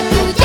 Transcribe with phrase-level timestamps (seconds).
[0.00, 0.41] くて